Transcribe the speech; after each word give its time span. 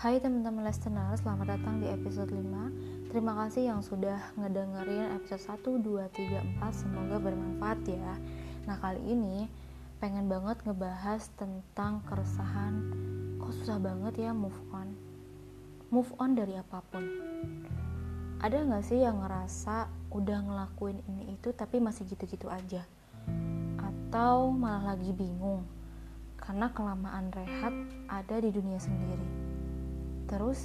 Hai 0.00 0.16
teman-teman 0.16 0.64
listener, 0.64 1.12
selamat 1.20 1.60
datang 1.60 1.76
di 1.76 1.84
episode 1.84 2.32
5 2.32 3.12
Terima 3.12 3.36
kasih 3.36 3.68
yang 3.68 3.84
sudah 3.84 4.32
ngedengerin 4.32 5.12
episode 5.12 5.44
1, 5.60 5.60
2, 5.76 6.08
3, 6.08 6.56
4 6.56 6.72
Semoga 6.72 7.20
bermanfaat 7.20 7.84
ya. 7.84 8.16
Nah 8.64 8.80
kali 8.80 8.96
ini 9.04 9.44
pengen 10.00 10.24
banget 10.24 10.56
ngebahas 10.64 11.28
tentang 11.36 12.00
keresahan. 12.08 12.80
Kok 13.44 13.52
susah 13.60 13.76
banget 13.76 14.24
ya 14.24 14.32
move 14.32 14.56
on? 14.72 14.88
Move 15.92 16.08
on 16.16 16.32
dari 16.32 16.56
apa 16.56 16.80
pun. 16.80 17.04
Ada 18.40 18.56
gak 18.72 18.88
sih 18.88 19.04
yang 19.04 19.20
ngerasa 19.20 19.84
udah 20.16 20.38
ngelakuin 20.48 21.04
ini 21.12 21.36
itu 21.36 21.52
tapi 21.52 21.76
masih 21.76 22.08
gitu-gitu 22.08 22.48
aja? 22.48 22.88
Atau 23.76 24.48
malah 24.48 24.96
lagi 24.96 25.12
bingung? 25.12 25.68
Karena 26.40 26.72
kelamaan 26.72 27.28
rehat 27.36 27.76
ada 28.08 28.40
di 28.40 28.48
dunia 28.48 28.80
sendiri. 28.80 29.39
Terus, 30.30 30.62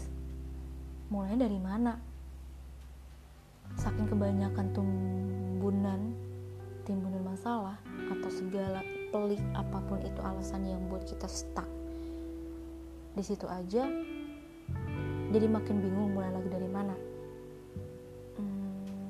mulai 1.09 1.33
dari 1.33 1.57
mana? 1.57 1.97
Saking 3.81 4.05
kebanyakan 4.05 4.69
tumbunan, 4.77 6.13
timbunan 6.85 7.25
masalah, 7.25 7.81
atau 8.13 8.29
segala 8.29 8.85
pelik 9.09 9.41
apa 9.57 9.81
pun 9.89 10.05
itu 10.05 10.21
alasan 10.21 10.69
yang 10.69 10.85
buat 10.85 11.01
kita 11.09 11.25
stuck. 11.25 11.65
Di 13.17 13.25
situ 13.25 13.49
aja, 13.49 13.89
jadi 15.33 15.49
makin 15.49 15.81
bingung 15.81 16.13
mulai 16.13 16.29
lagi 16.29 16.45
dari 16.45 16.69
mana. 16.69 16.93
Hmm, 18.37 19.09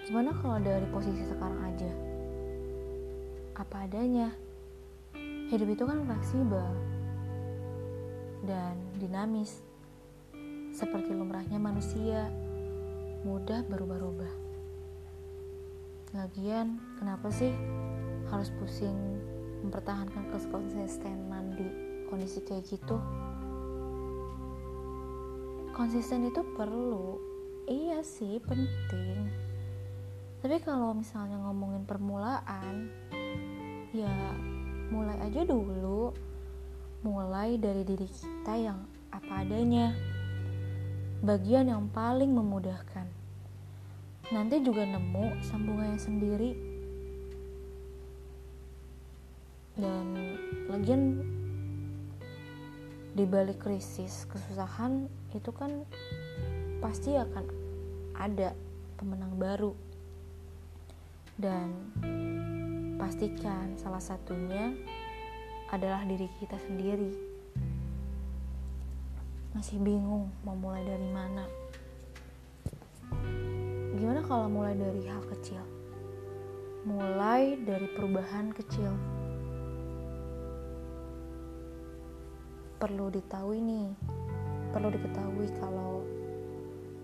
gimana 0.00 0.32
kalau 0.40 0.64
dari 0.64 0.88
posisi 0.88 1.28
sekarang 1.28 1.60
aja? 1.68 1.92
Apa 3.60 3.84
adanya? 3.84 4.32
Hidup 5.52 5.68
itu 5.76 5.84
kan 5.84 6.08
fleksibel 6.08 6.97
dan 8.46 8.78
dinamis, 8.98 9.62
seperti 10.70 11.10
lumrahnya 11.10 11.58
manusia, 11.58 12.30
mudah 13.26 13.66
berubah-ubah. 13.66 14.32
Lagian, 16.14 16.78
kenapa 16.96 17.28
sih 17.34 17.50
harus 18.30 18.48
pusing 18.56 18.96
mempertahankan 19.66 20.30
kekonsistenan 20.30 21.58
di 21.58 21.66
kondisi 22.06 22.38
kayak 22.46 22.64
gitu? 22.70 22.96
Konsisten 25.74 26.26
itu 26.26 26.42
perlu, 26.54 27.18
iya 27.66 28.02
sih 28.02 28.38
penting. 28.42 29.30
Tapi 30.38 30.62
kalau 30.62 30.94
misalnya 30.94 31.42
ngomongin 31.42 31.82
permulaan, 31.82 32.90
ya 33.90 34.14
mulai 34.94 35.18
aja 35.26 35.42
dulu 35.42 36.14
mulai 37.06 37.54
dari 37.62 37.86
diri 37.86 38.08
kita 38.10 38.54
yang 38.58 38.78
apa 39.14 39.46
adanya. 39.46 39.94
Bagian 41.22 41.70
yang 41.70 41.90
paling 41.90 42.30
memudahkan. 42.30 43.06
Nanti 44.30 44.62
juga 44.62 44.86
nemu 44.86 45.42
sambungannya 45.46 45.98
sendiri. 45.98 46.52
Dan 49.78 50.06
lagian 50.66 51.22
di 53.14 53.24
balik 53.26 53.62
krisis, 53.62 54.26
kesusahan 54.26 55.06
itu 55.34 55.50
kan 55.54 55.86
pasti 56.82 57.14
akan 57.14 57.44
ada 58.18 58.54
pemenang 58.98 59.38
baru. 59.38 59.74
Dan 61.38 61.70
pastikan 62.98 63.78
salah 63.78 64.02
satunya 64.02 64.74
adalah 65.68 66.00
diri 66.08 66.24
kita 66.40 66.56
sendiri. 66.64 67.12
Masih 69.52 69.76
bingung 69.80 70.32
mau 70.40 70.56
mulai 70.56 70.80
dari 70.80 71.08
mana? 71.12 71.44
Gimana 73.92 74.24
kalau 74.24 74.48
mulai 74.48 74.72
dari 74.72 75.04
hal 75.04 75.20
kecil? 75.28 75.60
Mulai 76.88 77.60
dari 77.68 77.84
perubahan 77.92 78.48
kecil. 78.56 78.96
Perlu 82.80 83.12
diketahui 83.12 83.58
nih, 83.60 83.90
perlu 84.72 84.88
diketahui 84.88 85.52
kalau 85.60 86.06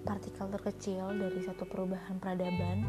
partikel 0.09 0.47
terkecil 0.53 1.13
dari 1.17 1.41
satu 1.45 1.69
perubahan 1.69 2.17
peradaban 2.17 2.85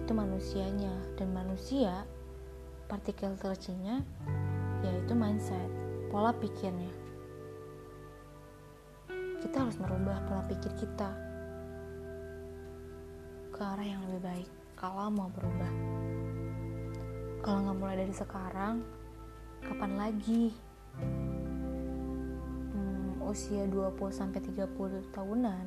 itu 0.00 0.10
manusianya 0.10 0.94
dan 1.14 1.30
manusia 1.30 2.02
partikel 2.90 3.38
terkecilnya 3.38 4.02
yaitu 4.82 5.14
mindset, 5.14 5.70
pola 6.10 6.34
pikirnya. 6.34 6.90
Kita 9.38 9.62
harus 9.62 9.78
merubah 9.78 10.18
pola 10.26 10.42
pikir 10.50 10.74
kita 10.74 11.10
ke 13.54 13.60
arah 13.62 13.86
yang 13.86 14.02
lebih 14.10 14.26
baik 14.26 14.50
kalau 14.74 15.06
mau 15.06 15.30
berubah. 15.30 15.72
Kalau 17.46 17.58
nggak 17.62 17.78
mulai 17.78 17.96
dari 18.02 18.14
sekarang, 18.16 18.82
kapan 19.62 19.92
lagi? 19.94 20.50
Hmm, 22.74 23.22
usia 23.22 23.70
20-30 23.70 25.14
tahunan, 25.14 25.66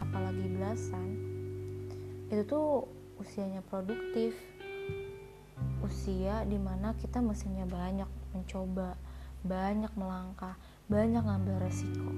apalagi 0.00 0.46
belasan, 0.48 1.08
itu 2.32 2.42
tuh 2.48 2.88
usianya 3.20 3.62
produktif, 3.66 4.34
usia 5.82 6.46
di 6.46 6.56
mana 6.56 6.94
kita 6.94 7.18
mestinya 7.18 7.66
banyak 7.66 8.06
mencoba, 8.32 8.94
banyak 9.42 9.90
melangkah, 9.98 10.54
banyak 10.86 11.22
ngambil 11.22 11.56
resiko. 11.62 12.10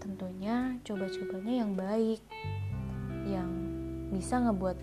Tentunya 0.00 0.80
coba-cobanya 0.82 1.54
yang 1.64 1.72
baik, 1.76 2.20
yang 3.28 3.50
bisa 4.10 4.40
ngebuat 4.40 4.78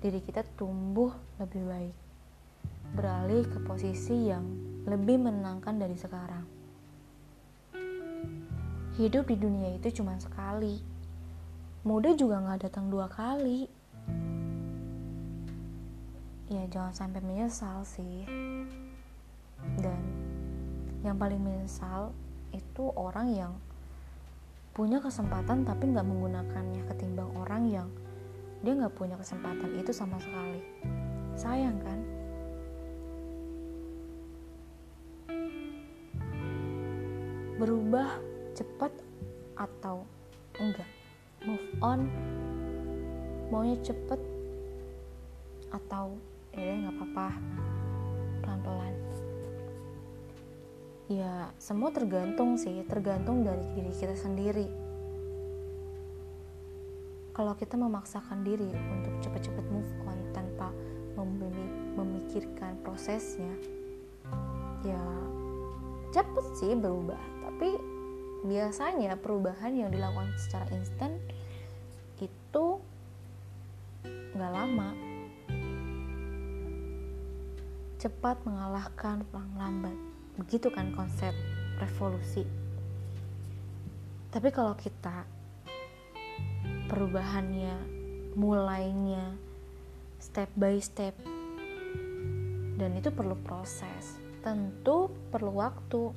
diri 0.00 0.20
kita 0.24 0.40
tumbuh 0.56 1.12
lebih 1.36 1.62
baik, 1.68 1.96
beralih 2.96 3.44
ke 3.44 3.58
posisi 3.60 4.32
yang 4.32 4.44
lebih 4.88 5.20
menenangkan 5.20 5.76
dari 5.76 5.96
sekarang. 6.00 6.44
Hidup 8.96 9.28
di 9.28 9.36
dunia 9.36 9.76
itu 9.76 10.00
cuma 10.00 10.16
sekali, 10.16 10.80
muda 11.84 12.12
juga 12.16 12.40
nggak 12.40 12.68
datang 12.68 12.88
dua 12.88 13.08
kali 13.08 13.79
ya 16.50 16.66
jangan 16.66 16.90
sampai 16.90 17.22
menyesal 17.22 17.86
sih. 17.86 18.26
Dan 19.78 20.02
yang 21.06 21.14
paling 21.14 21.38
menyesal 21.38 22.10
itu 22.50 22.90
orang 22.98 23.30
yang 23.30 23.52
punya 24.74 24.98
kesempatan 24.98 25.62
tapi 25.62 25.94
nggak 25.94 26.02
menggunakannya 26.02 26.82
ketimbang 26.90 27.30
orang 27.38 27.70
yang 27.70 27.88
dia 28.66 28.74
nggak 28.74 28.98
punya 28.98 29.14
kesempatan 29.14 29.78
itu 29.78 29.94
sama 29.94 30.18
sekali. 30.18 30.60
Sayang 31.38 31.78
kan? 31.86 31.98
Berubah 37.62 38.10
cepat 38.58 38.90
atau 39.54 40.02
enggak? 40.58 40.90
Move 41.46 41.68
on. 41.78 42.10
Maunya 43.54 43.78
cepet 43.86 44.20
atau 45.70 46.18
ya 46.54 46.72
nggak 46.86 46.94
apa-apa. 46.98 47.28
Pelan-pelan. 48.42 48.94
Ya 51.10 51.50
semua 51.58 51.90
tergantung 51.90 52.54
sih 52.54 52.86
tergantung 52.86 53.42
dari 53.42 53.66
diri 53.74 53.90
kita 53.90 54.14
sendiri. 54.14 54.70
Kalau 57.34 57.54
kita 57.58 57.74
memaksakan 57.74 58.46
diri 58.46 58.68
untuk 58.68 59.14
cepat-cepat 59.22 59.66
move 59.70 59.92
on 60.06 60.18
tanpa 60.30 60.70
memikirkan 61.98 62.78
prosesnya 62.80 63.50
ya 64.86 65.02
cepet 66.14 66.46
sih 66.58 66.72
berubah. 66.78 67.18
Tapi 67.42 67.70
biasanya 68.46 69.18
perubahan 69.20 69.76
yang 69.76 69.90
dilakukan 69.92 70.32
secara 70.38 70.70
instan 70.78 71.18
itu 72.20 72.66
nggak 74.36 74.52
lama 74.52 75.09
cepat 78.00 78.40
mengalahkan 78.48 79.20
perang 79.28 79.52
lambat. 79.60 79.92
Begitu 80.40 80.72
kan 80.72 80.96
konsep 80.96 81.36
revolusi. 81.76 82.48
Tapi 84.32 84.48
kalau 84.48 84.72
kita 84.72 85.28
perubahannya 86.88 87.76
mulainya 88.40 89.36
step 90.16 90.48
by 90.56 90.80
step 90.80 91.12
dan 92.80 92.96
itu 92.96 93.12
perlu 93.12 93.36
proses. 93.44 94.16
Tentu 94.40 95.12
perlu 95.28 95.60
waktu. 95.60 96.16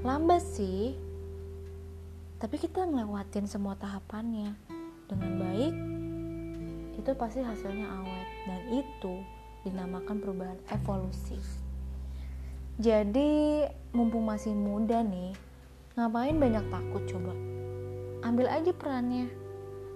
Lambat 0.00 0.40
sih. 0.40 0.96
Tapi 2.40 2.56
kita 2.56 2.88
ngelewatin 2.88 3.44
semua 3.44 3.76
tahapannya 3.76 4.56
dengan 5.04 5.32
baik 5.36 5.74
itu 6.96 7.10
pasti 7.12 7.44
hasilnya 7.44 7.86
awet 7.86 8.28
dan 8.48 8.60
itu 8.72 9.14
dinamakan 9.66 10.22
perubahan 10.22 10.60
evolusi. 10.70 11.34
Jadi 12.78 13.66
mumpung 13.90 14.22
masih 14.22 14.54
muda 14.54 15.02
nih, 15.02 15.34
ngapain 15.98 16.38
banyak 16.38 16.62
takut 16.70 17.02
coba? 17.10 17.34
Ambil 18.22 18.46
aja 18.46 18.70
perannya, 18.70 19.26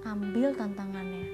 ambil 0.02 0.50
tantangannya, 0.58 1.28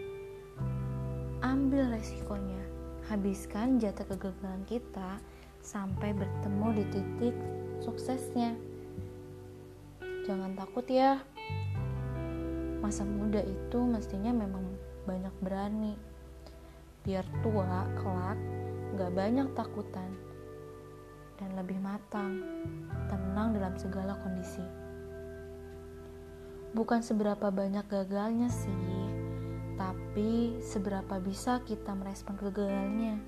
ambil 1.41 1.89
resikonya, 1.89 2.61
habiskan 3.09 3.81
jatah 3.81 4.05
kegagalan 4.05 4.67
kita 4.69 5.17
sampai 5.65 6.13
bertemu 6.13 6.67
di 6.77 6.85
titik 6.93 7.37
suksesnya. 7.81 8.59
Jangan 10.27 10.59
takut 10.59 10.85
ya, 10.91 11.23
masa 12.83 13.07
muda 13.07 13.39
itu 13.41 13.79
mestinya 13.87 14.35
memang 14.35 14.67
banyak 15.07 15.35
berani. 15.39 15.95
Biar 17.07 17.23
tua 17.39 17.87
kelak 17.95 18.35
gak 18.99 19.15
banyak 19.15 19.47
takutan 19.55 20.11
dan 21.39 21.55
lebih 21.55 21.79
matang, 21.79 22.43
tenang 23.07 23.55
dalam 23.55 23.79
segala 23.79 24.19
kondisi. 24.27 24.65
Bukan 26.75 27.07
seberapa 27.07 27.47
banyak 27.55 27.87
gagalnya 27.87 28.51
sih, 28.51 29.07
tapi 29.79 30.59
seberapa 30.59 31.23
bisa 31.23 31.63
kita 31.63 31.95
merespon 31.95 32.35
kegagalannya. 32.43 33.23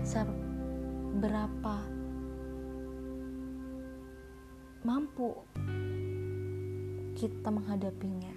Seberapa 0.00 1.76
mampu 4.88 5.36
kita 7.12 7.52
menghadapinya. 7.52 8.32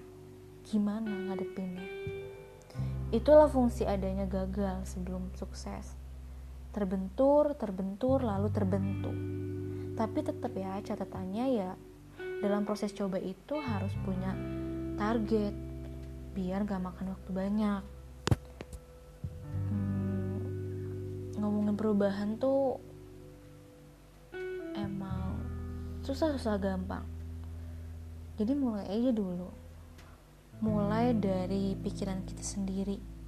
Gimana 0.67 1.31
ngadepinnya? 1.31 2.18
Itulah 3.09 3.49
fungsi 3.49 3.89
adanya 3.89 4.29
gagal 4.29 4.85
sebelum 4.85 5.33
sukses 5.33 5.97
terbentur, 6.69 7.57
terbentur, 7.57 8.21
lalu 8.21 8.53
terbentuk. 8.53 9.17
Tapi 9.97 10.19
tetap 10.21 10.53
ya 10.53 10.77
catatannya 10.79 11.45
ya 11.57 11.71
dalam 12.39 12.63
proses 12.63 12.95
coba 12.95 13.19
itu 13.19 13.57
harus 13.59 13.91
punya 14.05 14.31
target 14.95 15.51
biar 16.37 16.63
gak 16.63 16.79
makan 16.79 17.17
waktu 17.17 17.31
banyak. 17.33 17.83
Hmm, 19.67 20.37
ngomongin 21.35 21.75
perubahan 21.75 22.37
tuh 22.39 22.79
emang 24.77 25.35
susah-susah 26.05 26.55
gampang. 26.61 27.03
Jadi 28.39 28.55
mulai 28.55 28.87
aja 28.87 29.11
dulu. 29.11 29.58
Mulai 30.59 31.15
dari 31.15 31.71
pikiran 31.79 32.27
kita 32.27 32.43
sendiri 32.43 33.19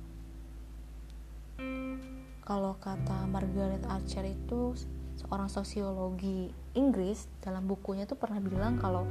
kalau 2.51 2.75
kata 2.83 3.31
Margaret 3.31 3.87
Archer 3.87 4.27
itu 4.27 4.75
seorang 5.15 5.47
sosiologi 5.47 6.51
Inggris 6.75 7.31
dalam 7.39 7.63
bukunya 7.63 8.03
tuh 8.03 8.19
pernah 8.19 8.43
bilang 8.43 8.75
kalau 8.75 9.07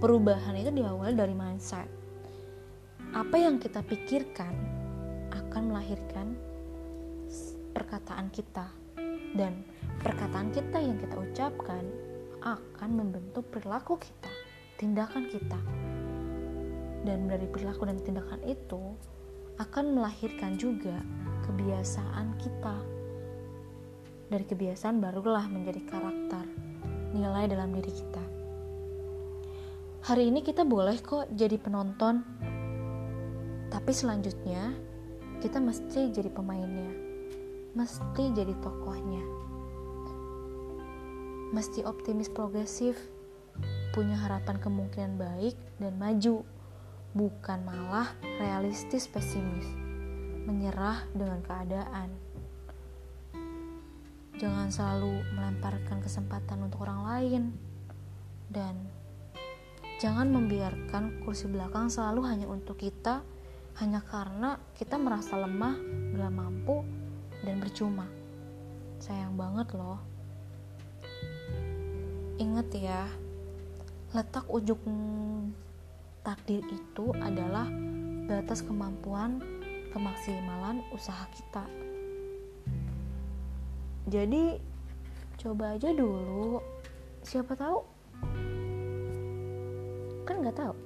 perubahan 0.00 0.56
itu 0.56 0.72
diawali 0.72 1.12
dari 1.12 1.36
mindset. 1.36 1.84
Apa 3.12 3.36
yang 3.36 3.60
kita 3.60 3.84
pikirkan 3.84 4.56
akan 5.36 5.62
melahirkan 5.68 6.32
perkataan 7.76 8.32
kita 8.32 8.72
dan 9.36 9.60
perkataan 10.00 10.48
kita 10.56 10.80
yang 10.80 10.96
kita 10.96 11.16
ucapkan 11.20 11.84
akan 12.40 12.90
membentuk 12.94 13.44
perilaku 13.52 14.00
kita, 14.00 14.32
tindakan 14.80 15.28
kita. 15.28 15.60
Dan 17.06 17.30
dari 17.30 17.46
perilaku 17.46 17.86
dan 17.86 17.98
tindakan 18.02 18.42
itu 18.46 18.96
akan 19.58 19.98
melahirkan 19.98 20.54
juga 20.54 21.02
kebiasaan 21.46 22.38
kita. 22.38 22.76
Dari 24.28 24.44
kebiasaan 24.44 25.00
barulah 25.02 25.48
menjadi 25.50 25.82
karakter, 25.88 26.44
nilai 27.16 27.48
dalam 27.48 27.72
diri 27.74 27.90
kita. 27.90 28.24
Hari 30.08 30.30
ini 30.30 30.40
kita 30.46 30.62
boleh 30.62 31.00
kok 31.02 31.26
jadi 31.34 31.58
penonton, 31.58 32.22
tapi 33.68 33.90
selanjutnya 33.92 34.72
kita 35.42 35.58
mesti 35.58 36.14
jadi 36.14 36.30
pemainnya, 36.30 36.92
mesti 37.74 38.30
jadi 38.32 38.54
tokohnya, 38.62 39.24
mesti 41.50 41.82
optimis 41.82 42.30
progresif, 42.30 42.96
punya 43.92 44.14
harapan 44.16 44.56
kemungkinan 44.62 45.18
baik 45.18 45.56
dan 45.82 45.98
maju, 45.98 46.46
bukan 47.18 47.66
malah 47.66 48.14
realistis 48.38 49.10
pesimis 49.10 49.66
menyerah 50.46 51.02
dengan 51.10 51.42
keadaan. 51.42 52.14
Jangan 54.38 54.70
selalu 54.70 55.26
melemparkan 55.34 55.98
kesempatan 55.98 56.70
untuk 56.70 56.86
orang 56.86 57.02
lain, 57.10 57.42
dan 58.54 58.86
jangan 59.98 60.30
membiarkan 60.30 61.26
kursi 61.26 61.50
belakang 61.50 61.90
selalu 61.90 62.22
hanya 62.22 62.46
untuk 62.46 62.78
kita, 62.78 63.26
hanya 63.82 63.98
karena 64.06 64.54
kita 64.78 64.94
merasa 64.94 65.34
lemah, 65.42 65.74
gak 66.14 66.30
mampu, 66.30 66.86
dan 67.42 67.58
percuma. 67.58 68.06
Sayang 69.02 69.34
banget, 69.34 69.74
loh. 69.74 69.98
Ingat 72.38 72.70
ya, 72.78 73.10
letak 74.14 74.46
ujung 74.46 74.86
takdir 76.28 76.60
itu 76.68 77.08
adalah 77.24 77.64
batas 78.28 78.60
kemampuan 78.60 79.40
kemaksimalan 79.96 80.84
usaha 80.92 81.24
kita. 81.32 81.64
Jadi 84.12 84.60
coba 85.40 85.72
aja 85.80 85.88
dulu, 85.96 86.60
siapa 87.24 87.56
tahu 87.56 87.80
kan 90.28 90.44
nggak 90.44 90.60
tahu 90.60 90.76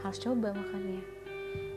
harus 0.00 0.18
coba 0.24 0.56
makanya. 0.56 1.04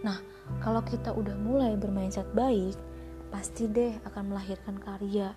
Nah 0.07 0.17
kalau 0.63 0.79
kita 0.87 1.11
udah 1.11 1.35
mulai 1.35 1.75
bermindset 1.75 2.31
baik, 2.31 2.79
pasti 3.27 3.67
deh 3.67 3.91
akan 4.07 4.31
melahirkan 4.31 4.79
karya. 4.79 5.35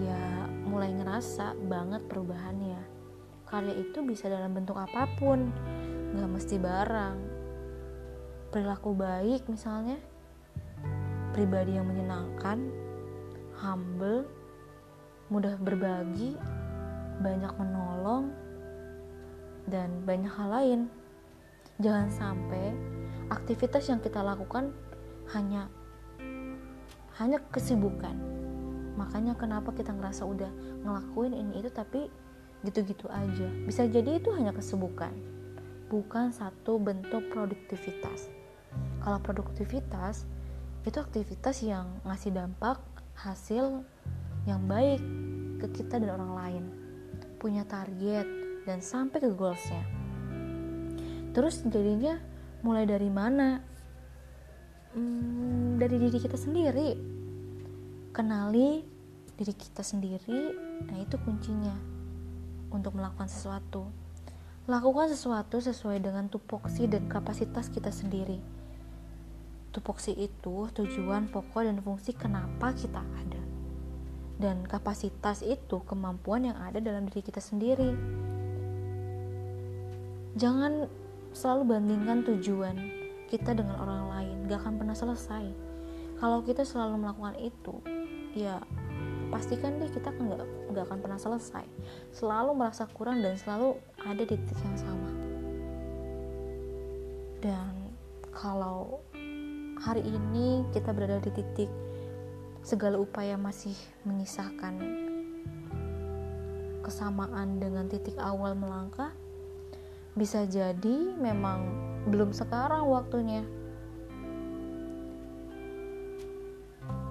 Ya 0.00 0.48
mulai 0.64 0.96
ngerasa 0.96 1.52
banget 1.68 2.00
perubahannya. 2.08 2.80
Karya 3.44 3.76
itu 3.76 4.00
bisa 4.08 4.32
dalam 4.32 4.56
bentuk 4.56 4.80
apa 4.80 5.04
pun, 5.20 5.52
nggak 6.14 6.30
mesti 6.30 6.56
barang, 6.60 7.16
perilaku 8.50 8.94
baik 8.94 9.50
misalnya 9.50 9.98
pribadi 11.36 11.76
yang 11.76 11.84
menyenangkan 11.84 12.72
humble 13.60 14.24
mudah 15.28 15.58
berbagi 15.60 16.38
banyak 17.20 17.52
menolong 17.60 18.32
dan 19.66 19.90
banyak 20.06 20.32
hal 20.32 20.48
lain. 20.48 20.80
Jangan 21.76 22.08
sampai 22.08 22.72
aktivitas 23.28 23.90
yang 23.92 24.00
kita 24.00 24.22
lakukan 24.24 24.72
hanya 25.36 25.68
hanya 27.20 27.42
kesibukan. 27.52 28.16
Makanya 28.96 29.36
kenapa 29.36 29.76
kita 29.76 29.92
ngerasa 29.92 30.24
udah 30.24 30.48
ngelakuin 30.80 31.36
ini 31.36 31.60
itu 31.60 31.68
tapi 31.68 32.08
gitu-gitu 32.64 33.10
aja. 33.12 33.48
Bisa 33.68 33.84
jadi 33.84 34.16
itu 34.16 34.32
hanya 34.32 34.56
kesibukan 34.56 35.35
bukan 35.86 36.34
satu 36.34 36.78
bentuk 36.78 37.30
produktivitas. 37.30 38.30
Kalau 39.02 39.18
produktivitas 39.22 40.26
itu 40.86 40.98
aktivitas 40.98 41.62
yang 41.62 41.86
ngasih 42.06 42.34
dampak 42.34 42.78
hasil 43.18 43.82
yang 44.46 44.62
baik 44.66 45.02
ke 45.62 45.82
kita 45.82 45.98
dan 46.02 46.14
orang 46.18 46.32
lain. 46.34 46.64
Punya 47.38 47.62
target 47.66 48.26
dan 48.66 48.82
sampai 48.82 49.22
ke 49.22 49.30
goalsnya. 49.34 49.82
Terus 51.34 51.62
jadinya 51.66 52.18
mulai 52.66 52.86
dari 52.86 53.10
mana? 53.12 53.60
Hmm, 54.96 55.76
dari 55.78 56.00
diri 56.00 56.18
kita 56.18 56.38
sendiri. 56.38 56.96
Kenali 58.10 58.96
diri 59.36 59.52
kita 59.52 59.84
sendiri 59.84 60.56
nah 60.88 60.96
itu 60.96 61.20
kuncinya 61.20 61.76
untuk 62.72 62.96
melakukan 62.96 63.28
sesuatu 63.28 63.84
lakukan 64.66 65.06
sesuatu 65.06 65.62
sesuai 65.62 66.02
dengan 66.02 66.26
tupoksi 66.26 66.90
dan 66.90 67.06
kapasitas 67.06 67.70
kita 67.70 67.94
sendiri. 67.94 68.42
Tupoksi 69.70 70.10
itu 70.10 70.66
tujuan 70.74 71.30
pokok 71.30 71.62
dan 71.62 71.78
fungsi 71.78 72.10
kenapa 72.10 72.74
kita 72.74 72.98
ada. 72.98 73.42
Dan 74.42 74.66
kapasitas 74.66 75.46
itu 75.46 75.86
kemampuan 75.86 76.50
yang 76.50 76.58
ada 76.58 76.82
dalam 76.82 77.06
diri 77.06 77.22
kita 77.22 77.38
sendiri. 77.38 77.94
Jangan 80.34 80.90
selalu 81.30 81.62
bandingkan 81.78 82.26
tujuan 82.26 82.76
kita 83.30 83.54
dengan 83.54 83.78
orang 83.78 84.02
lain 84.10 84.36
gak 84.50 84.66
akan 84.66 84.82
pernah 84.82 84.98
selesai. 84.98 85.46
Kalau 86.18 86.42
kita 86.42 86.66
selalu 86.66 87.06
melakukan 87.06 87.38
itu 87.38 87.78
ya 88.34 88.58
pastikan 89.30 89.78
deh 89.78 89.90
kita 89.90 90.10
nggak 90.16 90.84
akan 90.90 90.98
pernah 90.98 91.20
selesai. 91.22 91.64
Selalu 92.10 92.50
merasa 92.56 92.88
kurang 92.90 93.22
dan 93.22 93.38
selalu 93.38 93.78
ada 94.06 94.22
di 94.22 94.38
titik 94.38 94.58
yang 94.62 94.78
sama. 94.78 95.10
Dan 97.42 97.74
kalau 98.30 99.02
hari 99.82 100.06
ini 100.06 100.62
kita 100.70 100.94
berada 100.94 101.18
di 101.18 101.34
titik 101.34 101.70
segala 102.62 103.02
upaya 103.02 103.34
masih 103.34 103.74
menyisakan 104.06 104.78
kesamaan 106.86 107.58
dengan 107.58 107.90
titik 107.90 108.14
awal 108.22 108.54
melangkah 108.54 109.10
bisa 110.14 110.46
jadi 110.46 111.18
memang 111.18 111.66
belum 112.08 112.30
sekarang 112.30 112.86
waktunya. 112.86 113.42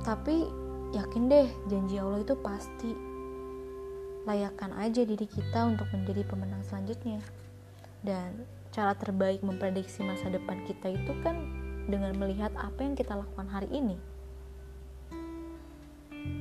Tapi 0.01 0.47
yakin 0.95 1.27
deh 1.27 1.49
janji 1.67 1.99
Allah 1.99 2.23
itu 2.23 2.35
pasti 2.39 3.04
layakkan 4.25 4.73
aja 4.77 5.05
diri 5.05 5.29
kita 5.29 5.69
untuk 5.69 5.85
menjadi 5.93 6.25
pemenang 6.25 6.65
selanjutnya 6.65 7.21
dan 8.01 8.45
cara 8.73 8.97
terbaik 8.97 9.45
memprediksi 9.45 10.01
masa 10.01 10.27
depan 10.29 10.65
kita 10.65 10.91
itu 10.91 11.13
kan 11.21 11.37
dengan 11.85 12.17
melihat 12.17 12.51
apa 12.57 12.81
yang 12.81 12.97
kita 12.97 13.13
lakukan 13.13 13.47
hari 13.47 13.69
ini 13.69 13.97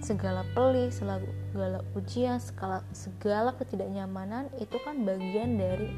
segala 0.01 0.45
pelih, 0.53 0.89
segala 0.93 1.81
ujian, 1.97 2.41
segala, 2.41 2.85
segala 2.93 3.53
ketidaknyamanan 3.57 4.49
itu 4.61 4.77
kan 4.85 5.05
bagian 5.05 5.57
dari 5.57 5.89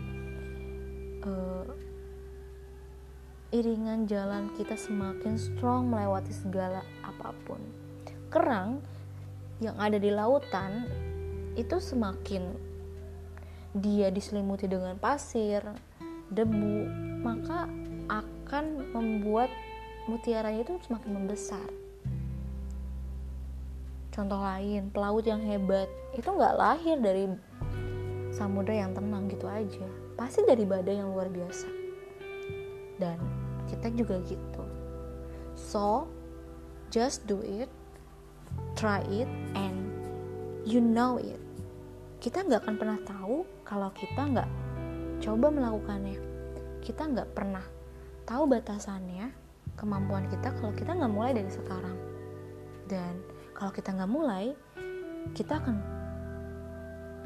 uh, 1.26 1.66
iringan 3.50 4.06
jalan 4.10 4.50
kita 4.54 4.74
semakin 4.74 5.38
strong 5.38 5.90
melewati 5.90 6.34
segala 6.34 6.82
apa 7.02 7.34
pun. 7.46 7.62
Kerang 8.30 8.82
yang 9.62 9.78
ada 9.78 9.96
di 9.96 10.10
lautan 10.10 10.86
itu 11.56 11.80
semakin 11.80 12.52
dia 13.76 14.12
diselimuti 14.12 14.68
dengan 14.68 14.96
pasir, 15.00 15.64
debu, 16.32 16.88
maka 17.24 17.68
akan 18.08 18.92
membuat 18.92 19.48
mutiaranya 20.08 20.64
itu 20.64 20.76
semakin 20.84 21.10
membesar. 21.12 21.68
Contoh 24.12 24.40
lain, 24.40 24.88
pelaut 24.92 25.24
yang 25.28 25.44
hebat 25.44 25.88
itu 26.16 26.24
nggak 26.24 26.56
lahir 26.56 26.96
dari 27.00 27.28
samudra 28.32 28.72
yang 28.72 28.96
tenang 28.96 29.28
gitu 29.28 29.44
aja, 29.44 29.88
pasti 30.16 30.40
dari 30.48 30.64
badai 30.64 31.00
yang 31.00 31.12
luar 31.12 31.28
biasa. 31.28 31.68
Dan 32.96 33.20
kita 33.68 33.92
juga 33.92 34.24
gitu. 34.24 34.64
So, 35.52 36.08
just 36.88 37.28
do 37.28 37.44
it, 37.44 37.68
try 38.72 39.04
it, 39.12 39.28
and 39.52 39.84
you 40.64 40.80
know 40.80 41.20
it 41.20 41.45
kita 42.26 42.42
nggak 42.42 42.66
akan 42.66 42.74
pernah 42.74 42.98
tahu 43.06 43.46
kalau 43.62 43.86
kita 43.94 44.18
nggak 44.26 44.50
coba 45.22 45.46
melakukannya. 45.46 46.18
Kita 46.82 47.06
nggak 47.06 47.30
pernah 47.30 47.62
tahu 48.26 48.50
batasannya 48.50 49.30
kemampuan 49.78 50.26
kita 50.26 50.50
kalau 50.58 50.74
kita 50.74 50.90
nggak 50.90 51.14
mulai 51.14 51.38
dari 51.38 51.46
sekarang. 51.46 51.94
Dan 52.90 53.22
kalau 53.54 53.70
kita 53.70 53.94
nggak 53.94 54.10
mulai 54.10 54.58
kita 55.38 55.54
akan 55.54 55.78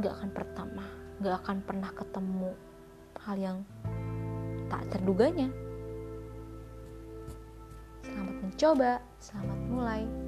nggak 0.05 0.13
akan 0.21 0.31
pertama 0.37 0.85
nggak 1.17 1.37
akan 1.49 1.57
pernah 1.65 1.91
ketemu 1.97 2.51
hal 3.25 3.37
yang 3.41 3.59
tak 4.69 4.85
terduganya. 4.93 5.49
Selamat 8.05 8.37
mencoba 8.37 8.93
selamat 9.17 9.61
mulai 9.65 10.20